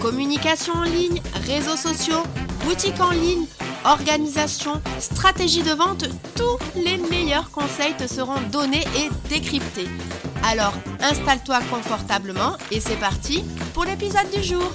[0.00, 2.22] Communication en ligne, réseaux sociaux,
[2.64, 3.46] boutique en ligne,
[3.84, 6.04] organisation, stratégie de vente,
[6.36, 9.88] tous les meilleurs conseils te seront donnés et décryptés.
[10.44, 14.70] Alors installe-toi confortablement et c'est parti pour l'épisode du jour.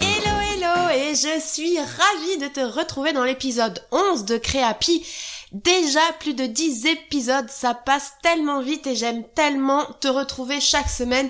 [0.00, 5.04] Hello hello et je suis ravie de te retrouver dans l'épisode 11 de Créapi.
[5.52, 10.88] Déjà plus de 10 épisodes, ça passe tellement vite et j'aime tellement te retrouver chaque
[10.88, 11.28] semaine.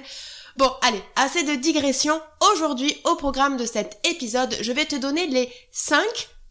[0.59, 2.21] Bon, allez, assez de digression.
[2.53, 6.03] Aujourd'hui, au programme de cet épisode, je vais te donner les 5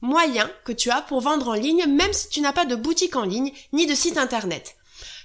[0.01, 3.15] moyens que tu as pour vendre en ligne, même si tu n'as pas de boutique
[3.15, 4.75] en ligne ni de site internet.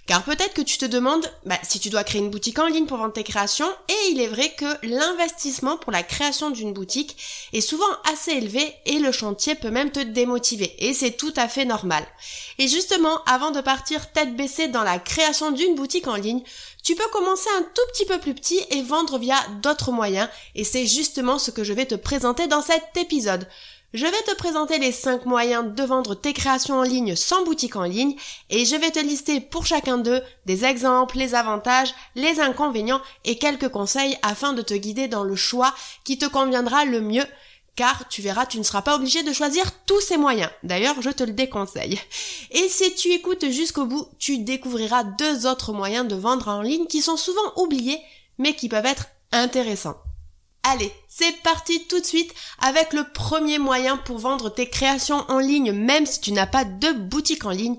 [0.07, 2.85] Car peut-être que tu te demandes bah, si tu dois créer une boutique en ligne
[2.85, 7.17] pour vendre tes créations, et il est vrai que l'investissement pour la création d'une boutique
[7.55, 11.49] est souvent assez élevé et le chantier peut même te démotiver, et c'est tout à
[11.49, 12.05] fait normal.
[12.59, 16.43] Et justement, avant de partir tête baissée dans la création d'une boutique en ligne,
[16.83, 20.65] tu peux commencer un tout petit peu plus petit et vendre via d'autres moyens, et
[20.65, 23.49] c'est justement ce que je vais te présenter dans cet épisode.
[23.95, 27.77] Je vais te présenter les 5 moyens de vendre tes créations en ligne sans boutique
[27.77, 28.17] en ligne
[28.51, 33.39] et je vais te lister pour chacun d'eux des exemples, les avantages, les inconvénients et
[33.39, 37.23] quelques conseils afin de te guider dans le choix qui te conviendra le mieux
[37.77, 40.51] car tu verras, tu ne seras pas obligé de choisir tous ces moyens.
[40.64, 42.01] D'ailleurs, je te le déconseille.
[42.51, 46.89] Et si tu écoutes jusqu'au bout, tu découvriras deux autres moyens de vendre en ligne
[46.89, 48.01] qui sont souvent oubliés
[48.39, 49.98] mais qui peuvent être intéressants.
[50.67, 55.39] Allez, c'est parti tout de suite avec le premier moyen pour vendre tes créations en
[55.39, 57.77] ligne même si tu n'as pas de boutique en ligne.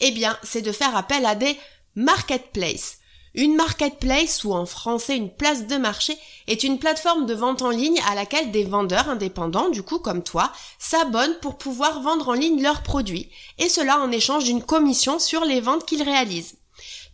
[0.00, 1.56] Eh bien, c'est de faire appel à des
[1.94, 2.98] marketplaces.
[3.36, 6.18] Une marketplace ou en français une place de marché
[6.48, 10.24] est une plateforme de vente en ligne à laquelle des vendeurs indépendants, du coup comme
[10.24, 15.20] toi, s'abonnent pour pouvoir vendre en ligne leurs produits et cela en échange d'une commission
[15.20, 16.56] sur les ventes qu'ils réalisent.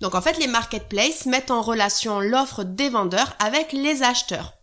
[0.00, 4.54] Donc en fait les marketplaces mettent en relation l'offre des vendeurs avec les acheteurs.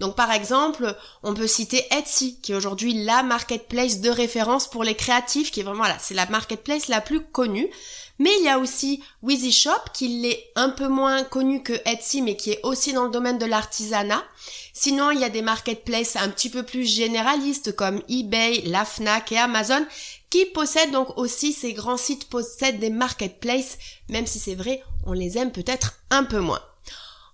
[0.00, 4.84] Donc par exemple, on peut citer Etsy, qui est aujourd'hui la marketplace de référence pour
[4.84, 7.70] les créatifs, qui est vraiment c'est la marketplace la plus connue.
[8.18, 12.22] Mais il y a aussi Wheezy Shop, qui est un peu moins connu que Etsy,
[12.22, 14.24] mais qui est aussi dans le domaine de l'artisanat.
[14.72, 19.32] Sinon, il y a des marketplaces un petit peu plus généralistes comme eBay, la Fnac
[19.32, 19.84] et Amazon,
[20.30, 25.12] qui possèdent donc aussi ces grands sites possèdent des marketplaces, même si c'est vrai, on
[25.12, 26.62] les aime peut-être un peu moins.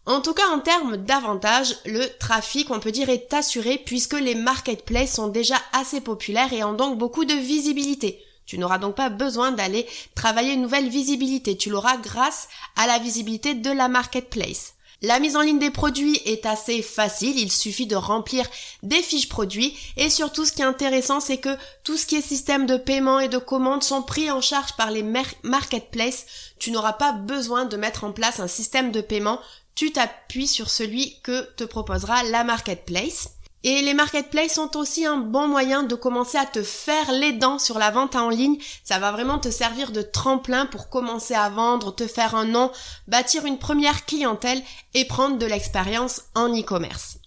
[0.04, 4.34] En tout cas, en termes d'avantages, le trafic, on peut dire, est assuré puisque les
[4.34, 8.24] marketplaces sont déjà assez populaires et ont donc beaucoup de visibilité.
[8.44, 9.86] Tu n'auras donc pas besoin d'aller
[10.16, 14.74] travailler une nouvelle visibilité, tu l'auras grâce à la visibilité de la marketplace.
[15.04, 18.46] La mise en ligne des produits est assez facile, il suffit de remplir
[18.84, 22.20] des fiches produits et surtout ce qui est intéressant c'est que tout ce qui est
[22.20, 25.02] système de paiement et de commande sont pris en charge par les
[25.42, 26.26] marketplaces.
[26.60, 29.40] Tu n'auras pas besoin de mettre en place un système de paiement,
[29.74, 33.30] tu t'appuies sur celui que te proposera la marketplace.
[33.64, 37.60] Et les marketplaces sont aussi un bon moyen de commencer à te faire les dents
[37.60, 38.58] sur la vente en ligne.
[38.82, 42.72] Ça va vraiment te servir de tremplin pour commencer à vendre, te faire un nom,
[43.06, 44.60] bâtir une première clientèle
[44.94, 47.18] et prendre de l'expérience en e-commerce.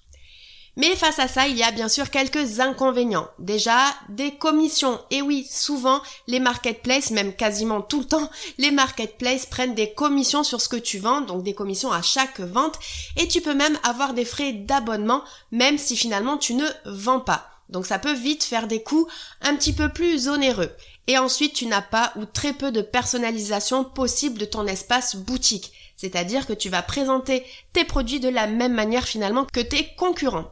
[0.78, 3.30] Mais face à ça, il y a bien sûr quelques inconvénients.
[3.40, 3.78] Déjà,
[4.10, 5.00] des commissions.
[5.10, 10.44] Et oui, souvent, les marketplaces, même quasiment tout le temps, les marketplaces prennent des commissions
[10.44, 12.78] sur ce que tu vends, donc des commissions à chaque vente,
[13.16, 17.50] et tu peux même avoir des frais d'abonnement, même si finalement tu ne vends pas.
[17.70, 19.08] Donc ça peut vite faire des coûts
[19.42, 20.72] un petit peu plus onéreux.
[21.08, 25.72] Et ensuite, tu n'as pas ou très peu de personnalisation possible de ton espace boutique.
[25.96, 27.44] C'est-à-dire que tu vas présenter
[27.74, 30.52] tes produits de la même manière finalement que tes concurrents.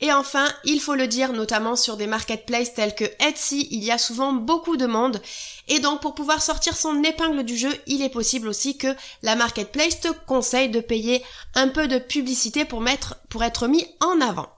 [0.00, 3.90] Et enfin, il faut le dire, notamment sur des marketplaces tels que Etsy, il y
[3.90, 5.22] a souvent beaucoup de monde.
[5.68, 9.36] Et donc, pour pouvoir sortir son épingle du jeu, il est possible aussi que la
[9.36, 11.22] marketplace te conseille de payer
[11.54, 14.48] un peu de publicité pour être mis en avant.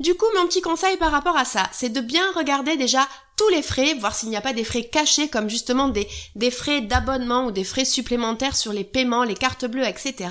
[0.00, 3.06] Du coup, mon petit conseil par rapport à ça, c'est de bien regarder déjà
[3.36, 6.80] tous les frais, voir s'il n'y a pas des frais cachés comme justement des frais
[6.80, 10.30] d'abonnement ou des frais supplémentaires sur les paiements, les cartes bleues, etc.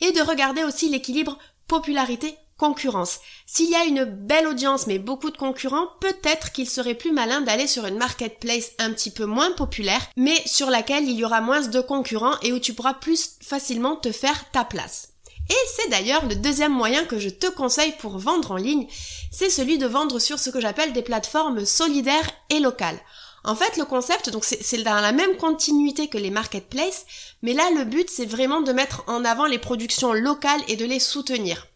[0.00, 3.20] Et de regarder aussi l'équilibre popularité concurrence.
[3.46, 7.40] S'il y a une belle audience mais beaucoup de concurrents, peut-être qu'il serait plus malin
[7.40, 11.40] d'aller sur une marketplace un petit peu moins populaire, mais sur laquelle il y aura
[11.40, 15.10] moins de concurrents et où tu pourras plus facilement te faire ta place.
[15.50, 18.86] Et c'est d'ailleurs le deuxième moyen que je te conseille pour vendre en ligne,
[19.30, 22.98] c'est celui de vendre sur ce que j'appelle des plateformes solidaires et locales.
[23.46, 27.04] En fait, le concept, donc c'est dans la même continuité que les marketplaces,
[27.42, 30.86] mais là, le but, c'est vraiment de mettre en avant les productions locales et de
[30.86, 31.66] les soutenir.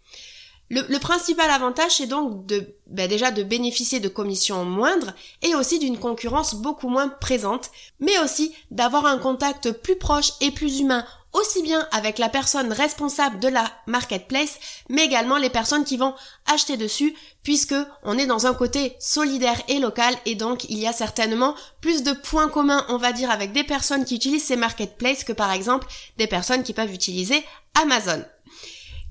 [0.71, 5.79] Le, principal avantage, c'est donc de, ben déjà de bénéficier de commissions moindres et aussi
[5.79, 7.71] d'une concurrence beaucoup moins présente,
[8.01, 12.73] mais aussi d'avoir un contact plus proche et plus humain aussi bien avec la personne
[12.73, 16.15] responsable de la marketplace, mais également les personnes qui vont
[16.47, 20.87] acheter dessus, puisque on est dans un côté solidaire et local, et donc il y
[20.87, 24.57] a certainement plus de points communs, on va dire, avec des personnes qui utilisent ces
[24.57, 25.87] marketplaces que par exemple
[26.17, 27.45] des personnes qui peuvent utiliser
[27.81, 28.25] Amazon.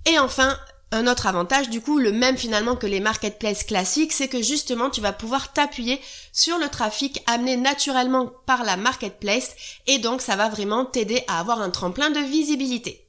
[0.05, 0.57] Et enfin,
[0.91, 4.89] un autre avantage, du coup, le même finalement que les marketplaces classiques, c'est que justement
[4.89, 5.99] tu vas pouvoir t'appuyer
[6.31, 9.55] sur le trafic amené naturellement par la marketplace
[9.85, 13.05] et donc ça va vraiment t'aider à avoir un tremplin de visibilité.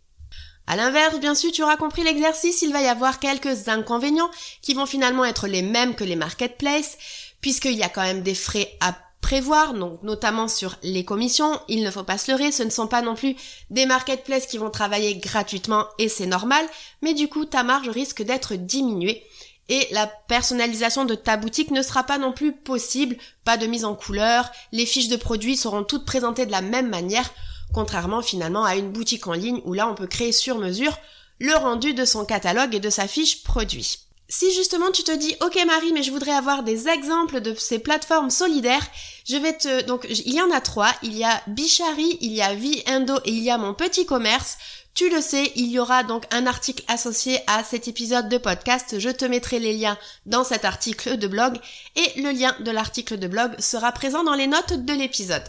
[0.67, 4.75] À l'inverse, bien sûr, tu auras compris l'exercice, il va y avoir quelques inconvénients qui
[4.75, 6.99] vont finalement être les mêmes que les marketplaces,
[7.41, 11.61] puisqu'il y a quand même des frais à prévoir, donc notamment sur les commissions.
[11.69, 13.37] Il ne faut pas se leurrer, ce ne sont pas non plus
[13.71, 16.65] des marketplaces qui vont travailler gratuitement et c'est normal,
[17.03, 19.25] mais du coup ta marge risque d'être diminuée.
[19.71, 23.85] Et la personnalisation de ta boutique ne sera pas non plus possible, pas de mise
[23.85, 27.31] en couleur, les fiches de produits seront toutes présentées de la même manière,
[27.75, 30.97] contrairement finalement à une boutique en ligne où là on peut créer sur mesure
[31.39, 34.08] le rendu de son catalogue et de sa fiche produit.
[34.31, 37.79] Si justement tu te dis ok Marie mais je voudrais avoir des exemples de ces
[37.79, 38.87] plateformes solidaires,
[39.27, 42.43] je vais te donc il y en a trois, il y a Bichari, il y
[42.43, 44.59] a Viendo et il y a mon petit commerce.
[44.93, 48.99] Tu le sais, il y aura donc un article associé à cet épisode de podcast.
[48.99, 49.97] Je te mettrai les liens
[50.27, 51.57] dans cet article de blog
[51.97, 55.45] et le lien de l'article de blog sera présent dans les notes de l'épisode.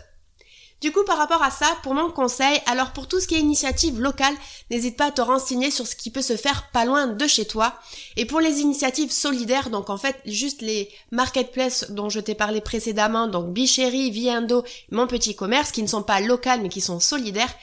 [0.81, 3.40] Du coup, par rapport à ça, pour mon conseil, alors pour tout ce qui est
[3.40, 4.34] initiative locale,
[4.72, 7.46] n'hésite pas à te renseigner sur ce qui peut se faire pas loin de chez
[7.46, 7.74] toi.
[8.16, 12.62] Et pour les initiatives solidaires, donc en fait, juste les marketplaces dont je t'ai parlé
[12.62, 17.02] précédemment, donc Bicherie, Viendo, Mon Petit Commerce, qui ne sont pas locales mais qui sont
[17.02, 17.54] solidaires,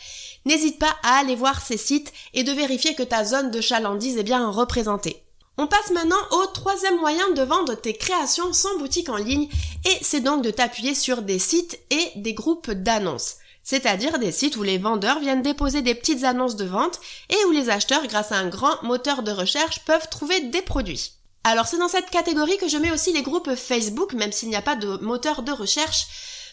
[0.45, 4.19] n'hésite pas à aller voir ces sites et de vérifier que ta zone de chalandise
[4.19, 5.26] est bien représentée.
[5.59, 9.49] On passe maintenant au troisième moyen de vendre tes créations sans boutique en ligne
[9.87, 13.37] et c'est donc de t'appuyer sur des sites et des groupes d'annonces.
[13.63, 17.01] C'est-à-dire des sites où les vendeurs viennent déposer des petites annonces de vente
[17.31, 21.13] et où les acheteurs, grâce à un grand moteur de recherche, peuvent trouver des produits.
[21.43, 24.57] Alors c'est dans cette catégorie que je mets aussi les groupes Facebook, même s'il n'y
[24.57, 26.07] a pas de moteur de recherche,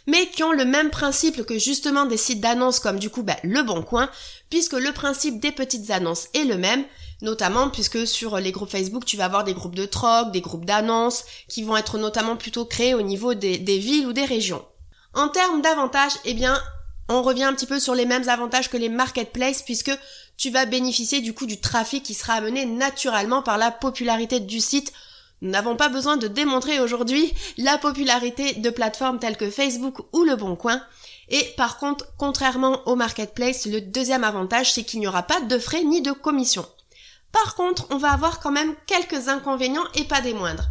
[0.07, 3.38] mais qui ont le même principe que justement des sites d'annonces comme du coup bah,
[3.44, 4.09] Le Bon Coin,
[4.49, 6.85] puisque le principe des petites annonces est le même,
[7.23, 10.65] notamment puisque sur les groupes Facebook, tu vas avoir des groupes de troc, des groupes
[10.65, 14.63] d'annonces, qui vont être notamment plutôt créés au niveau des, villes ou des régions.
[15.15, 16.59] En termes d'avantages, eh bien,
[17.09, 19.91] on revient un petit peu sur les mêmes avantages que les marketplaces puisque
[20.37, 24.59] tu vas bénéficier du coup du trafic qui sera amené naturellement par la popularité du
[24.59, 24.91] site.
[25.41, 30.23] Nous n'avons pas besoin de démontrer aujourd'hui la popularité de plateformes telles que Facebook ou
[30.23, 30.81] Le Bon Coin.
[31.29, 35.57] Et par contre, contrairement au marketplace, le deuxième avantage, c'est qu'il n'y aura pas de
[35.57, 36.65] frais ni de commission.
[37.33, 40.69] Par contre, on va avoir quand même quelques inconvénients et pas des moindres.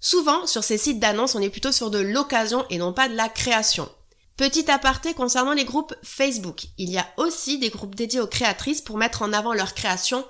[0.00, 3.14] Souvent, sur ces sites d'annonces, on est plutôt sur de l'occasion et non pas de
[3.14, 3.88] la création.
[4.36, 6.64] Petit aparté concernant les groupes Facebook.
[6.78, 10.24] Il y a aussi des groupes dédiés aux créatrices pour mettre en avant leur création,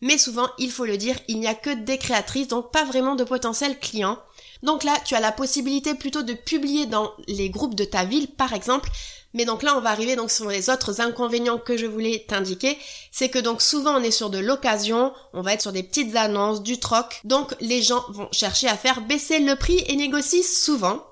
[0.00, 3.16] mais souvent, il faut le dire, il n'y a que des créatrices, donc pas vraiment
[3.16, 4.18] de potentiels clients.
[4.62, 8.28] Donc là, tu as la possibilité plutôt de publier dans les groupes de ta ville,
[8.28, 8.88] par exemple,
[9.36, 12.78] mais donc là, on va arriver donc sur les autres inconvénients que je voulais t'indiquer.
[13.12, 16.16] C'est que donc souvent on est sur de l'occasion, on va être sur des petites
[16.16, 17.20] annonces, du troc.
[17.24, 21.04] Donc les gens vont chercher à faire baisser le prix et négocient souvent.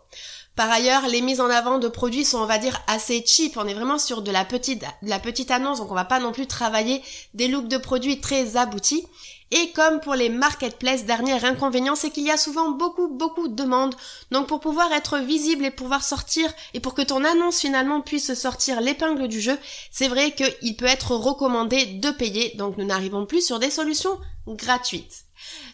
[0.57, 3.59] Par ailleurs, les mises en avant de produits sont, on va dire, assez cheap.
[3.59, 6.21] On est vraiment sur de la petite, de la petite annonce, donc on va pas
[6.21, 7.03] non plus travailler
[7.35, 9.07] des looks de produits très aboutis.
[9.51, 13.55] Et comme pour les marketplaces, dernier inconvénient, c'est qu'il y a souvent beaucoup, beaucoup de
[13.55, 13.95] demandes.
[14.31, 18.35] Donc pour pouvoir être visible et pouvoir sortir, et pour que ton annonce finalement puisse
[18.35, 19.59] sortir l'épingle du jeu,
[19.91, 22.55] c'est vrai qu'il peut être recommandé de payer.
[22.57, 25.25] Donc nous n'arrivons plus sur des solutions gratuites.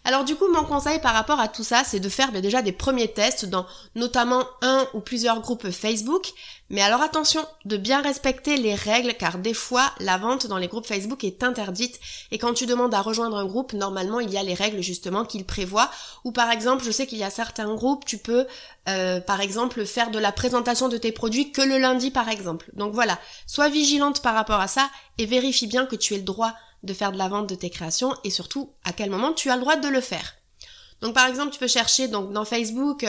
[0.04, 2.62] Alors du coup, mon conseil par rapport à tout ça, c'est de faire ben, déjà
[2.62, 6.32] des premiers tests dans notamment un ou plusieurs groupes Facebook.
[6.70, 10.68] Mais alors attention de bien respecter les règles car des fois la vente dans les
[10.68, 11.98] groupes Facebook est interdite
[12.30, 15.24] et quand tu demandes à rejoindre un groupe, normalement il y a les règles justement
[15.24, 15.90] qu'il prévoit.
[16.24, 18.46] Ou par exemple, je sais qu'il y a certains groupes, tu peux
[18.88, 22.70] euh, par exemple faire de la présentation de tes produits que le lundi par exemple.
[22.74, 24.88] Donc voilà, sois vigilante par rapport à ça
[25.18, 27.70] et vérifie bien que tu aies le droit de faire de la vente de tes
[27.70, 30.34] créations et surtout à quel moment tu as le droit de le faire.
[31.00, 33.06] Donc par exemple, tu peux chercher donc dans Facebook,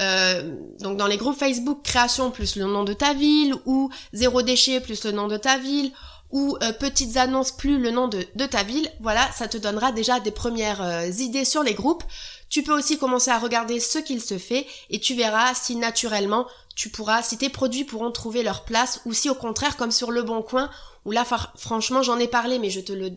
[0.00, 4.42] euh, donc dans les groupes Facebook création plus le nom de ta ville ou zéro
[4.42, 5.92] déchet plus le nom de ta ville
[6.32, 10.18] ou euh, petites annonces plus le nom de, ta ville, voilà, ça te donnera déjà
[10.18, 12.04] des premières euh, idées sur les groupes.
[12.48, 16.46] Tu peux aussi commencer à regarder ce qu'il se fait et tu verras si naturellement
[16.74, 20.10] tu pourras, si tes produits pourront trouver leur place ou si au contraire comme sur
[20.10, 20.70] le bon coin,
[21.04, 21.24] où là
[21.56, 23.12] franchement j'en ai parlé mais je te le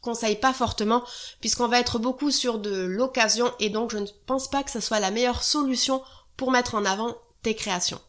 [0.00, 1.04] conseille pas fortement
[1.40, 4.80] puisqu'on va être beaucoup sur de l'occasion et donc je ne pense pas que ce
[4.80, 6.02] soit la meilleure solution
[6.36, 8.00] pour mettre en avant tes créations.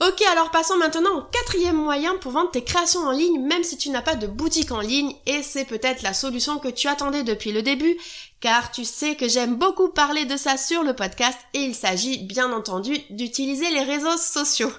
[0.00, 3.76] Ok, alors passons maintenant au quatrième moyen pour vendre tes créations en ligne, même si
[3.76, 7.24] tu n'as pas de boutique en ligne, et c'est peut-être la solution que tu attendais
[7.24, 7.98] depuis le début,
[8.40, 12.18] car tu sais que j'aime beaucoup parler de ça sur le podcast, et il s'agit
[12.18, 14.72] bien entendu d'utiliser les réseaux sociaux.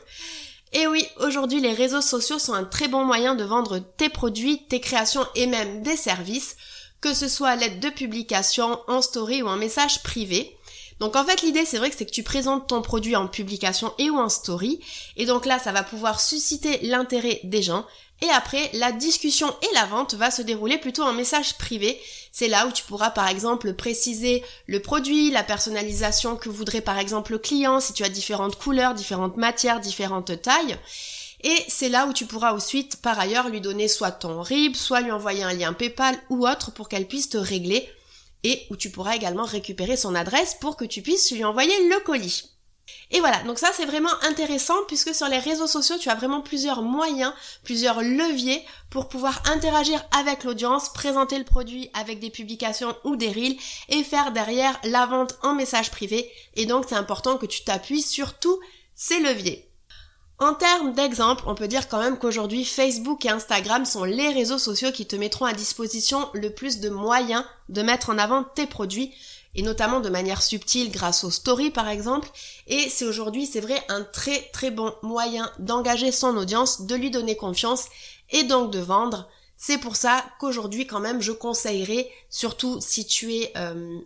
[0.71, 4.67] Et oui, aujourd'hui les réseaux sociaux sont un très bon moyen de vendre tes produits,
[4.69, 6.55] tes créations et même des services,
[7.01, 10.55] que ce soit à l'aide de publications, en story ou en message privé.
[10.99, 13.93] Donc en fait l'idée c'est vrai que c'est que tu présentes ton produit en publication
[13.97, 14.79] et ou en story
[15.15, 17.85] et donc là ça va pouvoir susciter l'intérêt des gens
[18.21, 21.99] et après la discussion et la vente va se dérouler plutôt en message privé.
[22.33, 26.99] C'est là où tu pourras par exemple préciser le produit, la personnalisation que voudrait par
[26.99, 30.77] exemple le client si tu as différentes couleurs, différentes matières, différentes tailles.
[31.41, 34.99] Et c'est là où tu pourras ensuite, par ailleurs, lui donner soit ton RIB, soit
[34.99, 37.89] lui envoyer un lien PayPal ou autre pour qu'elle puisse te régler
[38.43, 41.99] et où tu pourras également récupérer son adresse pour que tu puisses lui envoyer le
[42.03, 42.45] colis.
[43.11, 46.41] Et voilà, donc ça c'est vraiment intéressant puisque sur les réseaux sociaux tu as vraiment
[46.41, 52.95] plusieurs moyens, plusieurs leviers pour pouvoir interagir avec l'audience, présenter le produit avec des publications
[53.03, 53.57] ou des reels
[53.89, 56.31] et faire derrière la vente en message privé.
[56.55, 58.59] Et donc c'est important que tu t'appuies sur tous
[58.95, 59.68] ces leviers.
[60.41, 64.57] En termes d'exemple, on peut dire quand même qu'aujourd'hui Facebook et Instagram sont les réseaux
[64.57, 68.65] sociaux qui te mettront à disposition le plus de moyens de mettre en avant tes
[68.65, 69.13] produits
[69.55, 72.29] et notamment de manière subtile grâce aux stories par exemple.
[72.67, 77.11] Et c'est aujourd'hui, c'est vrai, un très très bon moyen d'engager son audience, de lui
[77.11, 77.87] donner confiance
[78.29, 79.27] et donc de vendre.
[79.57, 83.99] C'est pour ça qu'aujourd'hui quand même je conseillerais, surtout si tu es euh,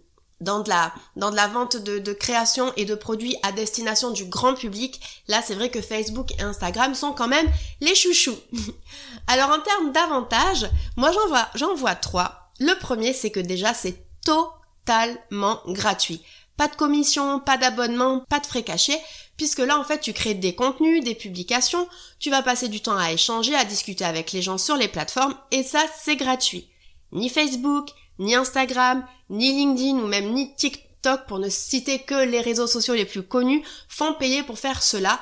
[0.44, 4.12] dans de la, dans de la vente de, de, création et de produits à destination
[4.12, 7.50] du grand public, là c'est vrai que Facebook et Instagram sont quand même
[7.82, 8.38] les chouchous.
[9.28, 12.52] Alors en termes d'avantages, moi j'en vois, j'en vois trois.
[12.60, 16.22] Le premier c'est que déjà c'est totalement gratuit.
[16.58, 19.00] Pas de commission, pas d'abonnement, pas de frais cachés,
[19.38, 21.88] puisque là en fait tu crées des contenus, des publications,
[22.20, 25.36] tu vas passer du temps à échanger, à discuter avec les gens sur les plateformes,
[25.52, 26.70] et ça c'est gratuit.
[27.12, 32.42] Ni Facebook, ni Instagram, ni LinkedIn ou même ni TikTok pour ne citer que les
[32.42, 35.20] réseaux sociaux les plus connus font payer pour faire cela,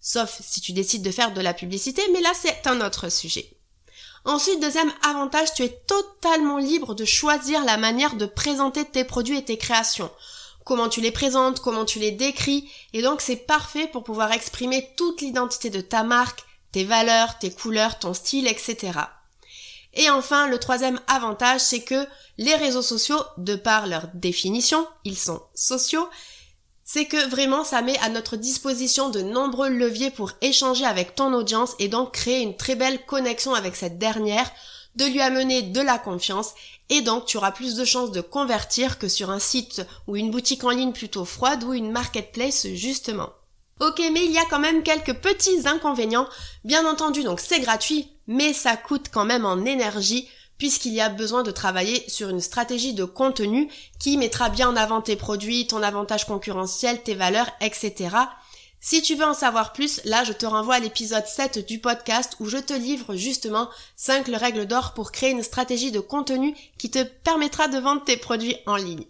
[0.00, 3.50] sauf si tu décides de faire de la publicité, mais là c'est un autre sujet.
[4.26, 9.36] Ensuite, deuxième avantage, tu es totalement libre de choisir la manière de présenter tes produits
[9.36, 10.10] et tes créations.
[10.64, 14.88] Comment tu les présentes, comment tu les décris, et donc c'est parfait pour pouvoir exprimer
[14.96, 18.92] toute l'identité de ta marque, tes valeurs, tes couleurs, ton style, etc.
[19.94, 22.06] Et enfin, le troisième avantage, c'est que
[22.38, 26.08] les réseaux sociaux, de par leur définition, ils sont sociaux,
[26.84, 31.32] c'est que vraiment ça met à notre disposition de nombreux leviers pour échanger avec ton
[31.32, 34.50] audience et donc créer une très belle connexion avec cette dernière,
[34.96, 36.52] de lui amener de la confiance
[36.90, 40.30] et donc tu auras plus de chances de convertir que sur un site ou une
[40.30, 43.30] boutique en ligne plutôt froide ou une marketplace justement.
[43.80, 46.28] Ok, mais il y a quand même quelques petits inconvénients.
[46.64, 50.28] Bien entendu, donc c'est gratuit, mais ça coûte quand même en énergie
[50.58, 54.76] puisqu'il y a besoin de travailler sur une stratégie de contenu qui mettra bien en
[54.76, 58.16] avant tes produits, ton avantage concurrentiel, tes valeurs, etc.
[58.80, 62.36] Si tu veux en savoir plus, là je te renvoie à l'épisode 7 du podcast
[62.38, 66.90] où je te livre justement 5 règles d'or pour créer une stratégie de contenu qui
[66.90, 69.06] te permettra de vendre tes produits en ligne.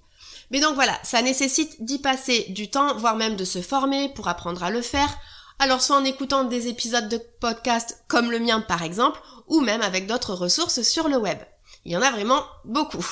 [0.51, 4.29] Mais donc voilà, ça nécessite d'y passer du temps, voire même de se former pour
[4.29, 5.13] apprendre à le faire.
[5.59, 9.83] Alors soit en écoutant des épisodes de podcast comme le mien par exemple, ou même
[9.83, 11.39] avec d'autres ressources sur le web.
[11.85, 13.05] Il y en a vraiment beaucoup.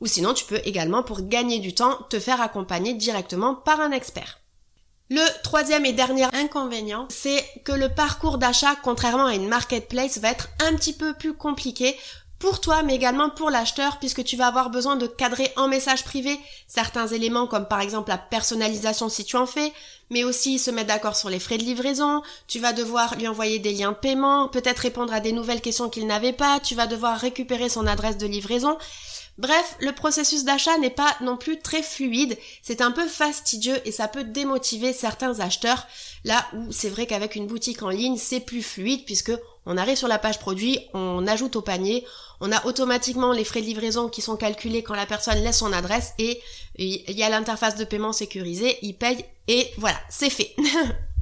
[0.00, 3.92] Ou sinon tu peux également pour gagner du temps te faire accompagner directement par un
[3.92, 4.38] expert.
[5.10, 10.30] Le troisième et dernier inconvénient, c'est que le parcours d'achat, contrairement à une marketplace, va
[10.30, 11.96] être un petit peu plus compliqué
[12.38, 16.04] pour toi mais également pour l'acheteur puisque tu vas avoir besoin de cadrer en message
[16.04, 19.72] privé certains éléments comme par exemple la personnalisation si tu en fais,
[20.10, 23.58] mais aussi se mettre d'accord sur les frais de livraison, tu vas devoir lui envoyer
[23.58, 26.86] des liens de paiement, peut-être répondre à des nouvelles questions qu'il n'avait pas, tu vas
[26.86, 28.78] devoir récupérer son adresse de livraison.
[29.38, 33.92] Bref, le processus d'achat n'est pas non plus très fluide, c'est un peu fastidieux et
[33.92, 35.86] ça peut démotiver certains acheteurs,
[36.24, 39.32] là où c'est vrai qu'avec une boutique en ligne c'est plus fluide puisque
[39.68, 42.04] on arrive sur la page produit, on ajoute au panier,
[42.40, 45.74] on a automatiquement les frais de livraison qui sont calculés quand la personne laisse son
[45.74, 46.40] adresse et
[46.76, 50.56] il y a l'interface de paiement sécurisée, il paye et voilà, c'est fait.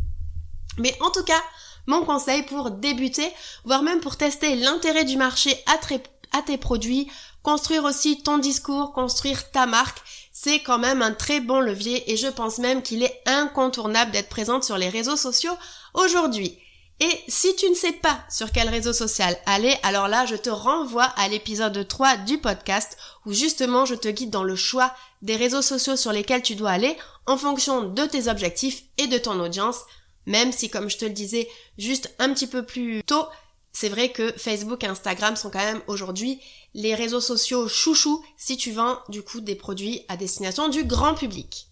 [0.78, 1.42] Mais en tout cas,
[1.86, 3.28] mon conseil pour débuter,
[3.64, 7.08] voire même pour tester l'intérêt du marché à, tes produits,
[7.42, 12.16] construire aussi ton discours, construire ta marque, c'est quand même un très bon levier et
[12.16, 15.56] je pense même qu'il est incontournable d'être présente sur les réseaux sociaux
[15.94, 16.58] aujourd'hui.
[16.98, 20.48] Et si tu ne sais pas sur quel réseau social aller, alors là, je te
[20.48, 25.36] renvoie à l'épisode 3 du podcast où justement je te guide dans le choix des
[25.36, 29.38] réseaux sociaux sur lesquels tu dois aller en fonction de tes objectifs et de ton
[29.40, 29.80] audience,
[30.24, 33.26] même si comme je te le disais juste un petit peu plus tôt,
[33.74, 36.40] c'est vrai que Facebook et Instagram sont quand même aujourd'hui
[36.72, 41.14] les réseaux sociaux chouchou si tu vends du coup des produits à destination du grand
[41.14, 41.65] public.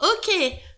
[0.00, 0.30] Ok,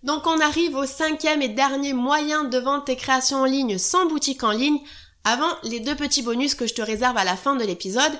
[0.02, 4.06] donc on arrive au cinquième et dernier moyen de vendre tes créations en ligne sans
[4.06, 4.80] boutique en ligne,
[5.24, 8.12] avant les deux petits bonus que je te réserve à la fin de l'épisode.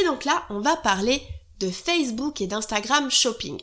[0.00, 1.22] Et donc là, on va parler
[1.60, 3.60] de Facebook et d'Instagram Shopping.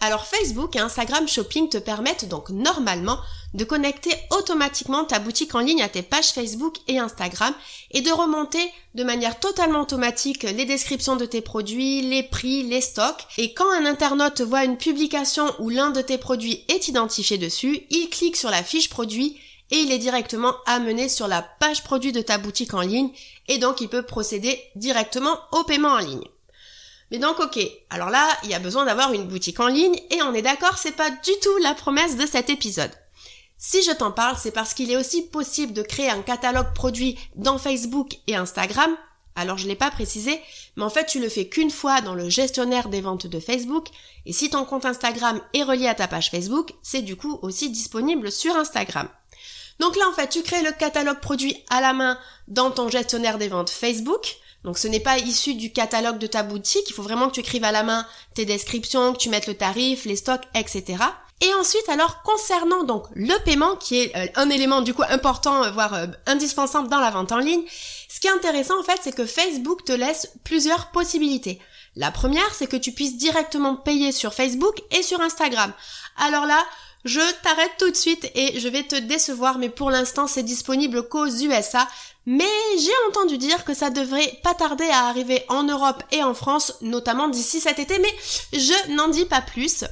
[0.00, 3.18] Alors Facebook et Instagram Shopping te permettent donc normalement
[3.54, 7.54] de connecter automatiquement ta boutique en ligne à tes pages Facebook et Instagram
[7.92, 12.82] et de remonter de manière totalement automatique les descriptions de tes produits, les prix, les
[12.82, 13.26] stocks.
[13.38, 17.80] Et quand un internaute voit une publication où l'un de tes produits est identifié dessus,
[17.88, 22.12] il clique sur la fiche produit et il est directement amené sur la page produit
[22.12, 23.10] de ta boutique en ligne
[23.48, 26.24] et donc il peut procéder directement au paiement en ligne.
[27.10, 27.58] Mais donc ok,
[27.90, 30.76] alors là, il y a besoin d'avoir une boutique en ligne et on est d'accord,
[30.78, 32.90] c'est pas du tout la promesse de cet épisode.
[33.58, 37.18] Si je t'en parle, c'est parce qu'il est aussi possible de créer un catalogue produit
[37.36, 38.94] dans Facebook et Instagram.
[39.34, 40.40] Alors je l'ai pas précisé,
[40.76, 43.88] mais en fait tu le fais qu'une fois dans le gestionnaire des ventes de Facebook,
[44.24, 47.70] et si ton compte Instagram est relié à ta page Facebook, c'est du coup aussi
[47.70, 49.08] disponible sur Instagram.
[49.78, 53.36] Donc là en fait tu crées le catalogue produit à la main dans ton gestionnaire
[53.36, 57.02] des ventes Facebook, donc ce n'est pas issu du catalogue de ta boutique, il faut
[57.02, 60.16] vraiment que tu écrives à la main tes descriptions, que tu mettes le tarif, les
[60.16, 60.96] stocks, etc.
[61.42, 65.64] Et ensuite, alors concernant donc le paiement, qui est euh, un élément du coup important,
[65.64, 67.62] euh, voire euh, indispensable dans la vente en ligne,
[68.08, 71.60] ce qui est intéressant en fait, c'est que Facebook te laisse plusieurs possibilités.
[71.94, 75.72] La première, c'est que tu puisses directement payer sur Facebook et sur Instagram.
[76.16, 76.64] Alors là,
[77.04, 81.08] je t'arrête tout de suite et je vais te décevoir, mais pour l'instant c'est disponible
[81.08, 81.86] qu'aux USA.
[82.26, 82.44] Mais
[82.76, 86.74] j'ai entendu dire que ça devrait pas tarder à arriver en Europe et en France,
[86.80, 88.12] notamment d'ici cet été, mais
[88.52, 89.84] je n'en dis pas plus.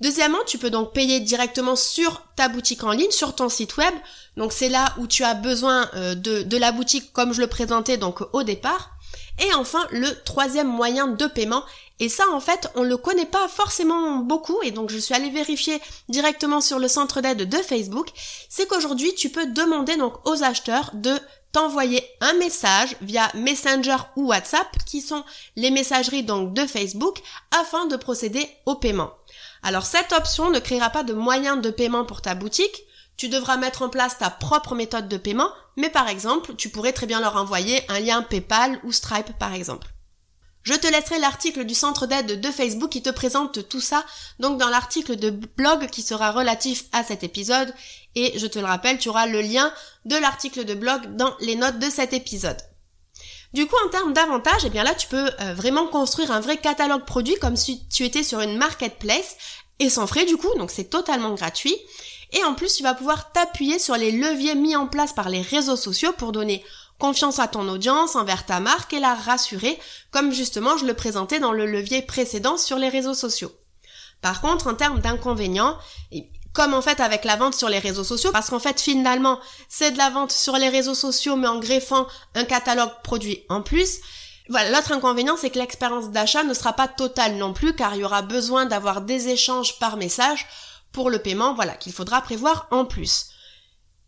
[0.00, 3.94] Deuxièmement, tu peux donc payer directement sur ta boutique en ligne, sur ton site web.
[4.36, 7.46] Donc c'est là où tu as besoin euh, de, de la boutique comme je le
[7.46, 8.90] présentais donc au départ.
[9.40, 11.64] Et enfin, le troisième moyen de paiement.
[11.98, 14.58] Et ça, en fait, on le connaît pas forcément beaucoup.
[14.62, 18.08] Et donc, je suis allée vérifier directement sur le centre d'aide de Facebook.
[18.48, 21.18] C'est qu'aujourd'hui, tu peux demander donc aux acheteurs de
[21.52, 25.24] t'envoyer un message via Messenger ou WhatsApp, qui sont
[25.56, 27.18] les messageries donc de Facebook,
[27.50, 29.10] afin de procéder au paiement.
[29.62, 32.84] Alors cette option ne créera pas de moyens de paiement pour ta boutique,
[33.20, 36.94] tu devras mettre en place ta propre méthode de paiement, mais par exemple, tu pourrais
[36.94, 39.88] très bien leur envoyer un lien PayPal ou Stripe par exemple.
[40.62, 44.06] Je te laisserai l'article du centre d'aide de Facebook qui te présente tout ça,
[44.38, 47.74] donc dans l'article de blog qui sera relatif à cet épisode,
[48.14, 49.70] et je te le rappelle, tu auras le lien
[50.06, 52.56] de l'article de blog dans les notes de cet épisode.
[53.52, 56.56] Du coup, en termes d'avantages, eh bien là, tu peux euh, vraiment construire un vrai
[56.56, 59.36] catalogue produit comme si tu étais sur une marketplace
[59.78, 61.76] et sans frais du coup, donc c'est totalement gratuit.
[62.32, 65.42] Et en plus, tu vas pouvoir t'appuyer sur les leviers mis en place par les
[65.42, 66.64] réseaux sociaux pour donner
[66.98, 69.78] confiance à ton audience envers ta marque et la rassurer,
[70.10, 73.52] comme justement je le présentais dans le levier précédent sur les réseaux sociaux.
[74.20, 75.78] Par contre, en termes d'inconvénients,
[76.52, 79.92] comme en fait avec la vente sur les réseaux sociaux, parce qu'en fait finalement c'est
[79.92, 84.00] de la vente sur les réseaux sociaux mais en greffant un catalogue produit en plus,
[84.50, 88.00] voilà, l'autre inconvénient, c'est que l'expérience d'achat ne sera pas totale non plus, car il
[88.00, 90.44] y aura besoin d'avoir des échanges par message
[90.92, 93.30] pour le paiement, voilà, qu'il faudra prévoir en plus.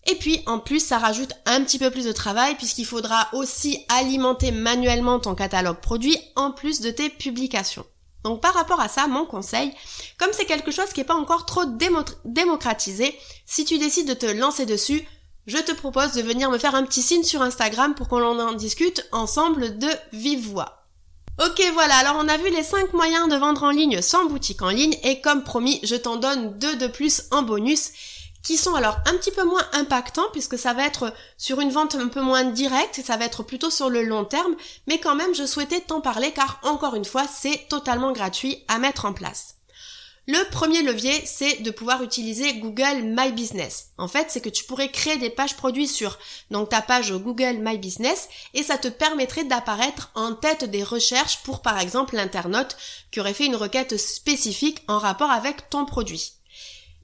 [0.06, 3.84] Et puis, en plus, ça rajoute un petit peu plus de travail, puisqu'il faudra aussi
[3.88, 7.86] alimenter manuellement ton catalogue produit, en plus de tes publications.
[8.24, 9.72] Donc par rapport à ça, mon conseil,
[10.18, 11.64] comme c'est quelque chose qui n'est pas encore trop
[12.24, 15.04] démocratisé, si tu décides de te lancer dessus,
[15.46, 18.52] je te propose de venir me faire un petit signe sur Instagram pour qu'on en
[18.52, 20.81] discute ensemble de vive voix.
[21.40, 24.60] Ok voilà, alors on a vu les 5 moyens de vendre en ligne sans boutique
[24.60, 27.90] en ligne et comme promis, je t'en donne deux de plus en bonus
[28.42, 31.94] qui sont alors un petit peu moins impactants puisque ça va être sur une vente
[31.94, 34.54] un peu moins directe, ça va être plutôt sur le long terme,
[34.86, 38.78] mais quand même je souhaitais t'en parler car encore une fois c'est totalement gratuit à
[38.78, 39.54] mettre en place.
[40.28, 43.88] Le premier levier, c'est de pouvoir utiliser Google My Business.
[43.98, 46.16] En fait, c'est que tu pourrais créer des pages produits sur
[46.52, 51.42] donc ta page Google My Business et ça te permettrait d'apparaître en tête des recherches
[51.42, 52.76] pour par exemple l'internaute
[53.10, 56.34] qui aurait fait une requête spécifique en rapport avec ton produit.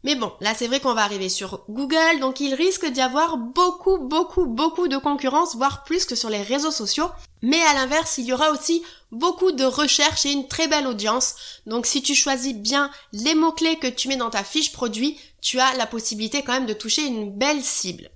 [0.04, 3.36] Mais bon, là c'est vrai qu'on va arriver sur Google, donc il risque d'y avoir
[3.36, 7.10] beaucoup, beaucoup, beaucoup de concurrence, voire plus que sur les réseaux sociaux.
[7.42, 11.34] Mais à l'inverse, il y aura aussi beaucoup de recherches et une très belle audience.
[11.66, 15.58] Donc si tu choisis bien les mots-clés que tu mets dans ta fiche produit, tu
[15.60, 18.10] as la possibilité quand même de toucher une belle cible.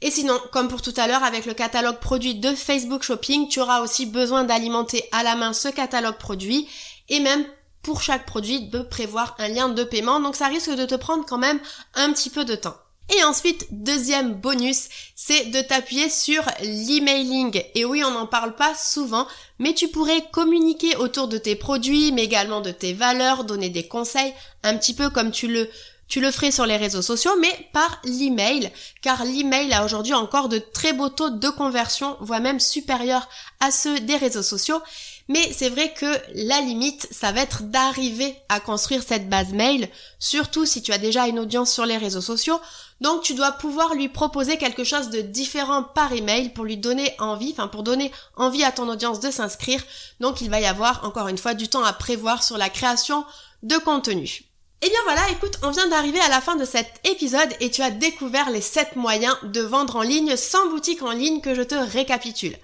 [0.00, 3.60] Et sinon, comme pour tout à l'heure avec le catalogue produit de Facebook Shopping, tu
[3.60, 6.68] auras aussi besoin d'alimenter à la main ce catalogue produit
[7.08, 7.46] et même
[7.84, 10.18] pour chaque produit de prévoir un lien de paiement.
[10.18, 11.60] Donc ça risque de te prendre quand même
[11.94, 12.74] un petit peu de temps.
[13.16, 17.62] Et ensuite, deuxième bonus, c'est de t'appuyer sur l'emailing.
[17.74, 19.26] Et oui, on n'en parle pas souvent,
[19.58, 23.86] mais tu pourrais communiquer autour de tes produits, mais également de tes valeurs, donner des
[23.86, 25.68] conseils, un petit peu comme tu le
[26.06, 28.70] tu le ferais sur les réseaux sociaux, mais par l'email,
[29.00, 33.26] car l'email a aujourd'hui encore de très beaux taux de conversion, voire même supérieurs
[33.60, 34.80] à ceux des réseaux sociaux.
[35.28, 39.88] Mais c'est vrai que la limite, ça va être d'arriver à construire cette base mail,
[40.18, 42.60] surtout si tu as déjà une audience sur les réseaux sociaux.
[43.00, 47.14] Donc tu dois pouvoir lui proposer quelque chose de différent par email pour lui donner
[47.18, 49.82] envie, enfin pour donner envie à ton audience de s'inscrire.
[50.20, 53.24] Donc il va y avoir encore une fois du temps à prévoir sur la création
[53.62, 54.44] de contenu.
[54.82, 57.70] Et eh bien voilà, écoute, on vient d'arriver à la fin de cet épisode et
[57.70, 61.54] tu as découvert les 7 moyens de vendre en ligne sans boutique en ligne que
[61.54, 62.54] je te récapitule.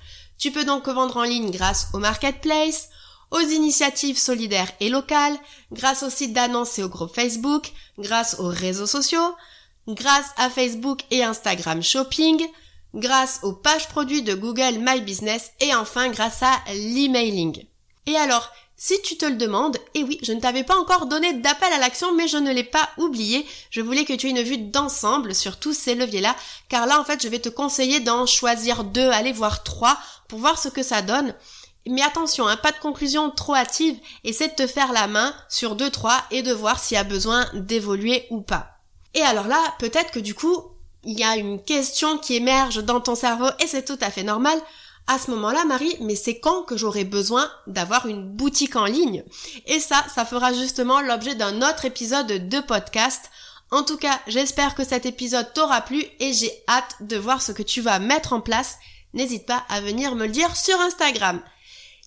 [0.40, 2.88] Tu peux donc vendre en ligne grâce au marketplace,
[3.30, 5.36] aux initiatives solidaires et locales,
[5.70, 9.36] grâce au site d'annonce et au groupe Facebook, grâce aux réseaux sociaux,
[9.86, 12.42] grâce à Facebook et Instagram Shopping,
[12.94, 17.66] grâce aux pages produits de Google My Business et enfin grâce à l'emailing.
[18.06, 18.50] Et alors,
[18.82, 21.78] si tu te le demandes, et oui, je ne t'avais pas encore donné d'appel à
[21.78, 23.46] l'action, mais je ne l'ai pas oublié.
[23.68, 26.34] Je voulais que tu aies une vue d'ensemble sur tous ces leviers-là,
[26.70, 30.38] car là, en fait, je vais te conseiller d'en choisir deux, aller voir trois, pour
[30.38, 31.34] voir ce que ça donne.
[31.86, 35.76] Mais attention, hein, pas de conclusion trop hâtive, essaie de te faire la main sur
[35.76, 38.78] deux, trois, et de voir s'il y a besoin d'évoluer ou pas.
[39.12, 40.56] Et alors là, peut-être que du coup,
[41.04, 44.22] il y a une question qui émerge dans ton cerveau, et c'est tout à fait
[44.22, 44.58] normal
[45.06, 49.24] à ce moment-là, Marie, mais c'est quand que j'aurai besoin d'avoir une boutique en ligne?
[49.66, 53.30] Et ça, ça fera justement l'objet d'un autre épisode de podcast.
[53.72, 57.52] En tout cas, j'espère que cet épisode t'aura plu et j'ai hâte de voir ce
[57.52, 58.78] que tu vas mettre en place.
[59.12, 61.40] N'hésite pas à venir me le dire sur Instagram.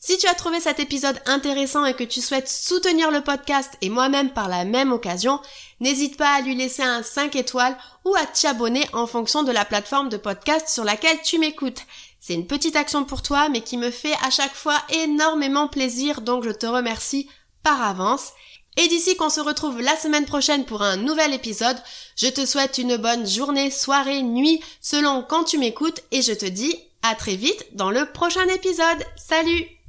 [0.06, 3.90] Si tu as trouvé cet épisode intéressant et que tu souhaites soutenir le podcast et
[3.90, 5.40] moi-même par la même occasion,
[5.80, 9.64] n'hésite pas à lui laisser un 5 étoiles ou à t'abonner en fonction de la
[9.64, 11.84] plateforme de podcast sur laquelle tu m'écoutes.
[12.26, 16.22] C'est une petite action pour toi, mais qui me fait à chaque fois énormément plaisir,
[16.22, 17.28] donc je te remercie
[17.64, 18.30] par avance.
[18.78, 21.76] Et d'ici qu'on se retrouve la semaine prochaine pour un nouvel épisode,
[22.16, 26.46] je te souhaite une bonne journée, soirée, nuit, selon quand tu m'écoutes, et je te
[26.46, 29.04] dis à très vite dans le prochain épisode.
[29.18, 29.68] Salut